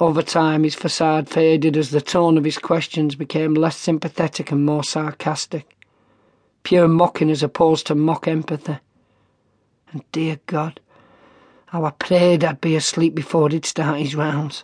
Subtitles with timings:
[0.00, 4.64] Over time, his facade faded as the tone of his questions became less sympathetic and
[4.64, 5.76] more sarcastic.
[6.62, 8.78] Pure mocking as opposed to mock empathy.
[9.90, 10.80] And dear God,
[11.66, 14.62] how I prayed I'd be asleep before he'd start his rounds.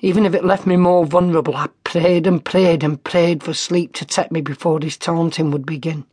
[0.00, 3.94] Even if it left me more vulnerable, I prayed and prayed and prayed for sleep
[3.94, 6.04] to take me before his taunting would begin.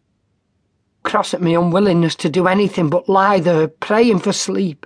[1.04, 4.86] Cross at my unwillingness to do anything but lie there praying for sleep.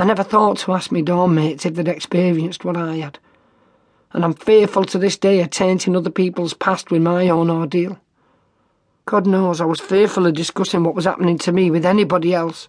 [0.00, 3.18] I never thought to ask me dorm mates if they'd experienced what I had,
[4.12, 7.98] and I'm fearful to this day of tainting other people's past with my own ordeal.
[9.06, 12.68] God knows I was fearful of discussing what was happening to me with anybody else.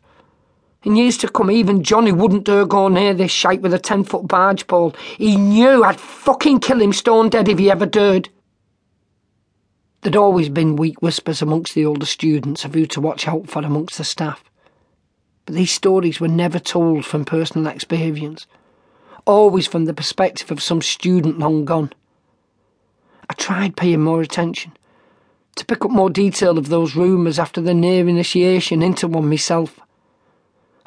[0.81, 4.03] In years to come, even Johnny wouldn't dare go near this shite with a ten
[4.03, 4.95] foot barge pole.
[5.19, 8.29] He knew I'd fucking kill him stone dead if he ever dared.
[10.01, 13.61] There'd always been weak whispers amongst the older students of who to watch out for
[13.61, 14.49] amongst the staff
[15.49, 18.45] but these stories were never told from personal experience,
[19.25, 21.91] always from the perspective of some student long gone.
[23.27, 24.77] I tried paying more attention,
[25.55, 29.79] to pick up more detail of those rumours after the near initiation into one myself.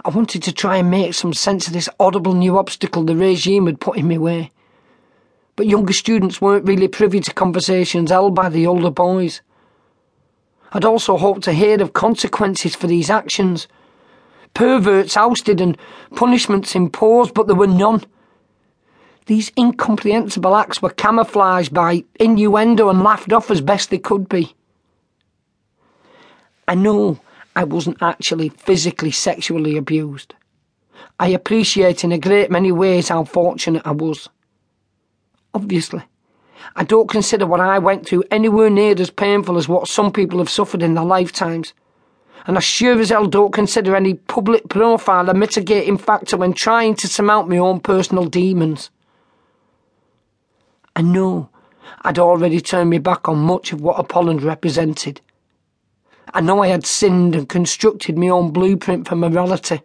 [0.05, 3.67] I wanted to try and make some sense of this audible new obstacle the regime
[3.67, 4.53] had put in my way.
[5.57, 9.41] But younger students weren't really privy to conversations held by the older boys.
[10.73, 13.67] I'd also hoped to hear of consequences for these actions
[14.55, 15.77] perverts ousted and
[16.15, 18.05] punishments imposed, but there were none.
[19.27, 24.55] These incomprehensible acts were camouflaged by innuendo and laughed off as best they could be.
[26.67, 27.21] I know
[27.55, 30.35] I wasn't actually physically sexually abused.
[31.21, 34.29] I appreciate in a great many ways how fortunate I was.
[35.55, 36.03] Obviously,
[36.75, 40.39] I don't consider what I went through anywhere near as painful as what some people
[40.39, 41.75] have suffered in their lifetimes
[42.47, 46.97] and I sure as hell don't consider any public profile a mitigating factor when trying
[46.97, 48.91] to surmount my own personal demons.
[50.97, 51.49] I know
[52.03, 55.21] I'd already turned my back on much of what Upholland represented.
[56.35, 59.83] I know I had sinned and constructed my own blueprint for morality,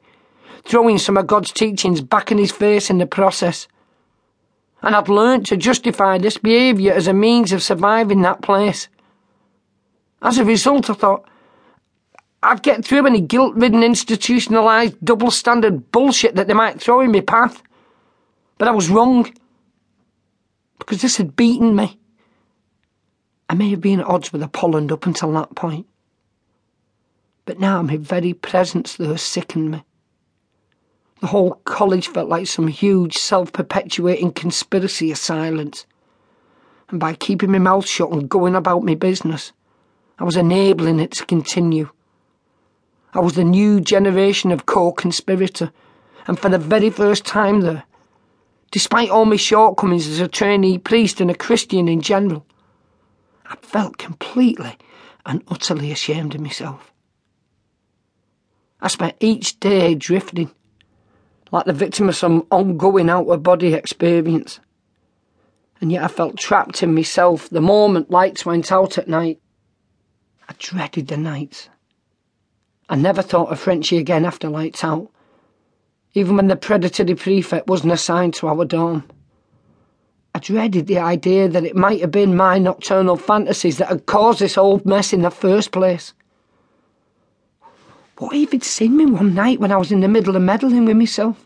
[0.66, 3.68] throwing some of God's teachings back in his face in the process.
[4.81, 8.88] And I'd learnt to justify this behaviour as a means of surviving that place.
[10.22, 11.28] As a result, I thought,
[12.44, 17.12] I'd get through any guilt ridden, institutionalised, double standard bullshit that they might throw in
[17.12, 17.62] my path.
[18.58, 19.31] But I was wrong.
[20.80, 22.00] Because this had beaten me.
[23.50, 25.88] I may have been at odds with Upholland up until that point.
[27.46, 29.84] But now my very presence there sickened me.
[31.22, 35.86] The whole college felt like some huge self perpetuating conspiracy of silence.
[36.90, 39.54] And by keeping my mouth shut and going about my business,
[40.19, 41.90] I was enabling it to continue.
[43.17, 45.72] I was the new generation of co-conspirator,
[46.28, 47.83] and for the very first time there,
[48.69, 52.45] despite all my shortcomings as a trainee priest and a Christian in general,
[53.47, 54.77] I felt completely
[55.25, 56.94] and utterly ashamed of myself.
[58.81, 60.51] I spent each day drifting,
[61.51, 64.59] like the victim of some ongoing out of body experience.
[65.81, 69.41] And yet I felt trapped in myself the moment lights went out at night.
[70.47, 71.69] I dreaded the nights.
[72.90, 75.09] I never thought of Frenchy again after lights out,
[76.14, 79.03] even when the predatory prefect wasn't assigned to our dorm.
[80.34, 84.40] I dreaded the idea that it might have been my nocturnal fantasies that had caused
[84.40, 86.14] this old mess in the first place.
[88.20, 90.86] What if he'd seen me one night when I was in the middle of meddling
[90.86, 91.46] with myself?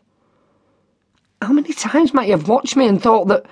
[1.41, 3.45] How many times might he have watched me and thought that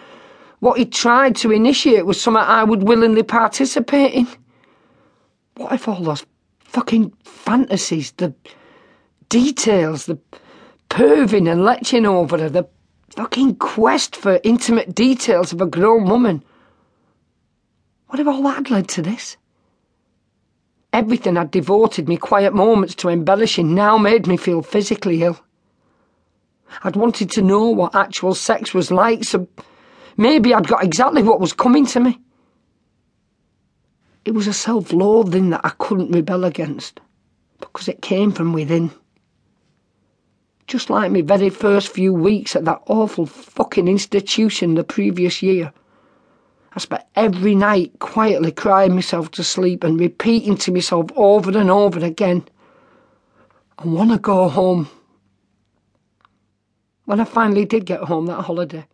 [0.59, 4.27] what he'd tried to initiate was something I would willingly participate in?
[5.55, 6.25] What if all those
[6.69, 8.33] fucking fantasies, the
[9.29, 10.19] details, the
[10.89, 12.67] perving and leching over her, the
[13.09, 16.43] fucking quest for intimate details of a grown woman.
[18.07, 19.37] What if all that led to this?
[20.93, 25.39] Everything I'd devoted me quiet moments to embellishing now made me feel physically ill.
[26.83, 29.47] I'd wanted to know what actual sex was like, so
[30.17, 32.19] maybe I'd got exactly what was coming to me.
[34.25, 36.99] It was a self loathing that I couldn't rebel against
[37.59, 38.91] because it came from within.
[40.67, 45.73] Just like my very first few weeks at that awful fucking institution the previous year.
[46.75, 51.71] I spent every night quietly crying myself to sleep and repeating to myself over and
[51.71, 52.47] over again,
[53.79, 54.89] I want to go home.
[57.05, 58.85] When I finally did get home that holiday,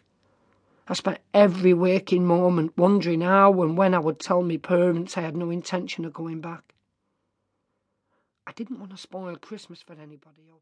[0.87, 5.21] I spent every waking moment wondering how and when I would tell my parents I
[5.21, 6.75] had no intention of going back.
[8.45, 10.43] I didn't want to spoil Christmas for anybody.
[10.49, 10.53] Oh.